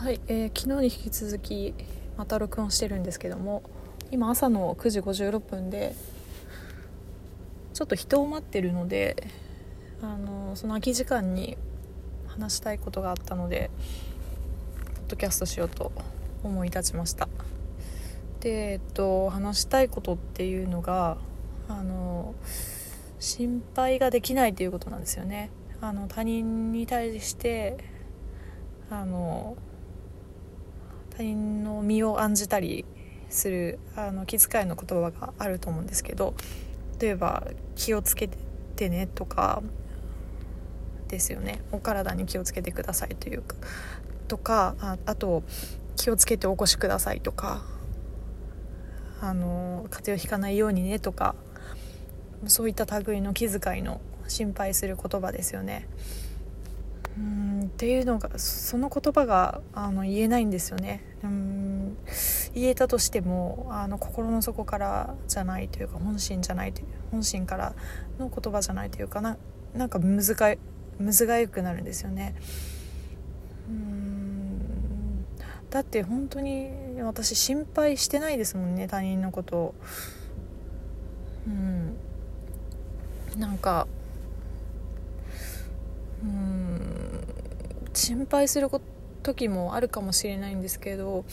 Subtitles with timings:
[0.00, 1.74] はい、えー、昨日に引き続き
[2.16, 3.62] また録音してるんですけども
[4.10, 5.94] 今朝の9時56分で
[7.74, 9.14] ちょっと人を待ってるので
[10.00, 11.58] あのその空き時間に
[12.28, 13.70] 話したいことがあったので
[14.94, 15.92] ポッドキャストしようと
[16.44, 17.28] 思い立ちました。
[18.40, 21.18] でえっと話したいことっていうのが
[21.68, 22.34] あの
[23.18, 25.50] 心配ができないということなんですよね。
[25.82, 27.76] あの他人に対して
[28.88, 29.58] あの
[31.20, 32.86] 他人の身を案じたり
[33.28, 36.32] するあの気遣いの言葉があると思うんですけど
[36.98, 37.46] 例えば
[37.76, 38.30] 「気をつけ
[38.74, 39.62] てね」とか
[41.08, 43.54] ですよねお体に気をつけてくださいというか
[44.28, 45.42] とかああと
[45.94, 47.64] 「気をつけてお越しください」とか
[49.20, 51.34] あの風邪をひかないようにねとか
[52.46, 55.86] そういった類の気遣いの心配する言葉ですよね。
[57.18, 61.02] うんっていうのがその言葉があの言えないんですよね。
[61.24, 61.96] うん
[62.54, 67.74] 言えたとしてもあの心の底からじゃないというか本心じゃないという本心から
[68.18, 69.36] の言葉じゃないというかな
[69.74, 70.54] なんかむずが
[70.98, 72.34] むずがゆくなるんですよね。
[73.68, 75.24] うん
[75.70, 79.56] だって本当に私心配してないですもんね他人のこと。
[79.56, 79.74] を
[81.46, 81.96] うん。
[83.38, 83.86] なんか
[86.22, 86.89] うん。
[87.92, 88.68] 心配する
[89.22, 91.24] 時もあるかもしれないんですけど、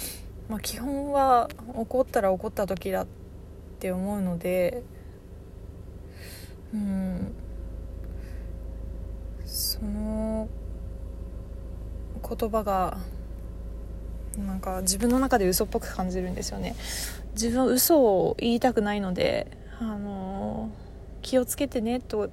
[0.49, 3.07] まあ、基本は怒ったら怒った時だっ
[3.79, 4.83] て思うので
[6.73, 7.33] うん
[9.45, 10.49] その
[12.27, 12.97] 言葉が
[14.37, 16.75] なんか自分の中で嘘っぽく感じるんですよね。
[17.33, 19.47] 自分は嘘を言いたくないので
[19.79, 20.69] あの
[21.21, 22.29] 気をつけてねと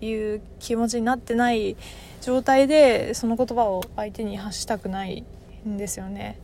[0.00, 1.76] いう気持ちになってない
[2.20, 5.24] 状態でその言葉を相手に発したくない
[5.66, 6.38] んですよね。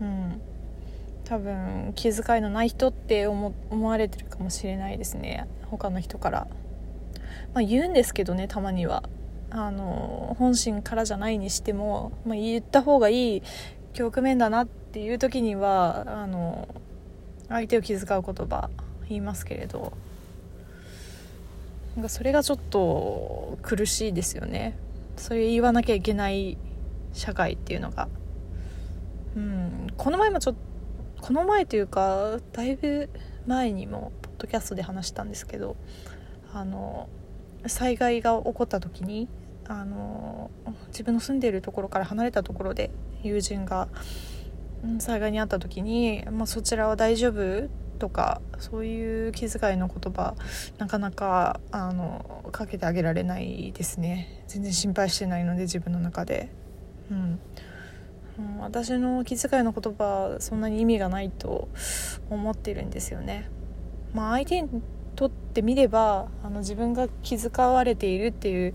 [0.00, 0.40] うん、
[1.24, 6.46] 多分気遣いのない人って思われてるかもしれないですね他の人から。
[7.52, 9.04] まあ、言うんですけどねたまには。
[9.56, 13.42] あの本心からじゃないにしても、まあ、言った方がいい
[13.92, 16.66] 局面だなっていう時にはあの
[17.48, 18.68] 相手を気遣う言葉
[19.08, 19.92] 言いますけれど
[21.96, 24.76] なんかそれがちょっと苦しいですよね。
[25.16, 26.58] そういう言わなきゃいけない
[27.12, 28.08] 社会っていうのが。
[29.36, 29.86] うん。
[29.96, 30.74] この前もちょっと
[31.24, 33.08] この前というかだいぶ
[33.46, 35.74] 前にもポッドキャストで話したんですけど
[36.52, 37.08] あの
[37.66, 39.26] 災害が起こった時に
[39.66, 40.50] あの
[40.88, 42.90] 自分の住んでいるところから離れたところで
[43.22, 43.88] 友人が
[44.98, 47.70] 災害に遭った時に、まあ、そちらは大丈夫？
[47.94, 50.34] とかそういう気遣いの言葉
[50.78, 54.44] なかなかあのかけてあげられないですね。
[54.48, 56.50] 全然心配してないので自分の中で、
[57.10, 57.40] うん、
[58.38, 61.68] うん、私の気遣いの言葉そんなに意味がないと
[62.30, 63.48] 思ってるんですよね、
[64.12, 64.82] まあ、相手に
[65.16, 68.74] とってみればあの自分が気遣われているっていう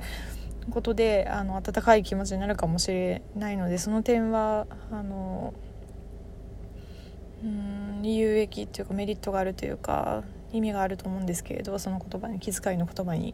[0.69, 5.53] ことであの温かい気持ちになるかもしれないのでその点はあの
[7.43, 13.33] うん有益っていうかメリットがあるというか意味があると思うんですけれどその言葉に気遣いの言葉に。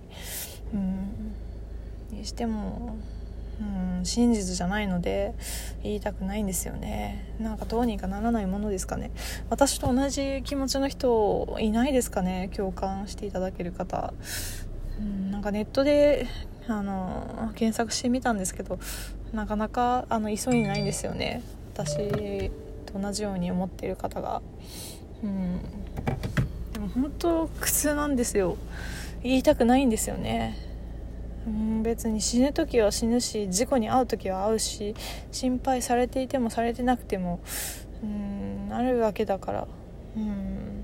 [0.74, 1.36] うん
[2.12, 2.96] にしても
[3.60, 5.34] うん真実じゃないので
[5.82, 7.34] 言いたくないんですよね。
[7.40, 9.12] なんかどうにかならないものですかね。
[9.50, 14.14] 私と同じ気持ちの人いないですかね共感していただける方。
[15.00, 16.28] うんなんかネットで
[16.68, 18.80] あの検索してみたんですけど
[19.34, 21.42] なかなかあの急いそうにないんですよね。
[21.74, 22.52] 私
[23.00, 24.42] 同じように思っている方が
[25.24, 25.60] うん。
[26.74, 28.58] でも本当苦痛なんですよ。
[29.24, 30.58] 言いたくないんですよね。
[31.48, 34.96] うん別に死ぬ時は死ぬし事故に遭う時は遭うし
[35.32, 37.40] 心配されていてもされてなくても
[38.04, 39.68] うんなるわけだから
[40.18, 40.84] うん。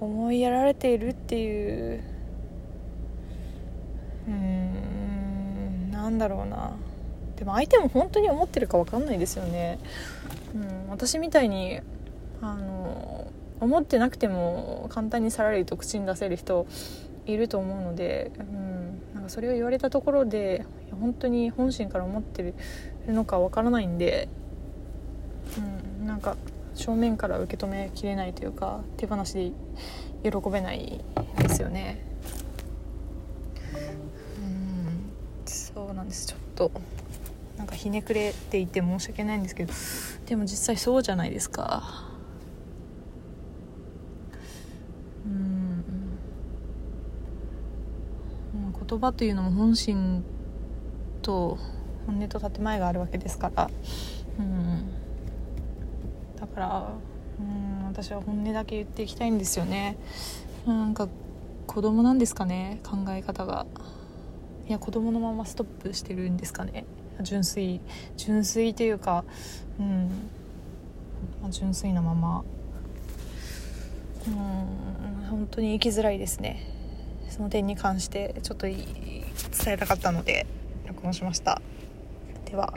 [0.00, 2.02] 思いやられているっていう
[4.28, 6.76] うんなんだろうな。
[7.44, 9.78] でも相手も本当に思ってるか分かんないですよね、
[10.54, 11.78] うん、私みたいに
[12.40, 13.30] あの
[13.60, 16.66] 思ってなくても簡単にさらりと口に出せる人
[17.26, 22.54] いると思うので、うん、なんかそれを言われたところで本当に本心から思ってる
[23.12, 24.30] のか分からないんで、
[26.00, 26.38] うん、なんか
[26.74, 29.52] 正面から受け止めきれないというか手放し
[30.22, 31.04] で喜べない
[31.38, 32.02] ですよね。
[34.38, 35.12] うん
[35.44, 36.70] そうなんですちょっと
[37.56, 39.72] なんかひねくれていて申し訳ないんですけど
[40.26, 42.08] でも実際そうじゃないですか。
[45.24, 45.84] うん。
[48.86, 50.24] 言葉というのも本心
[51.22, 51.58] と
[52.06, 53.70] 本音と建前があるわけですから。
[54.38, 54.90] うん。
[56.36, 56.92] だから
[57.38, 59.96] うん私は本音だけ言っていきたいんですよね。
[60.66, 61.08] なんか
[61.66, 63.66] 子供なんですかね考え方が。
[64.66, 66.84] いや子供のままストップしてるんですかね。
[67.22, 67.80] 純粋
[68.16, 69.24] 純粋というか
[69.78, 70.10] うん。
[71.50, 72.44] 純粋なまま。
[74.26, 76.70] うん本当に生きづらいですね。
[77.28, 78.78] その点に関してちょっと伝
[79.66, 80.46] えたかったので
[80.86, 81.60] 録音しました。
[82.44, 82.74] では。